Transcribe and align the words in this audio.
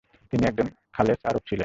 তিনি 0.31 0.43
একজন 0.47 0.67
খালেছ 0.93 1.21
আরব 1.25 1.39
ছিলেন। 1.39 1.59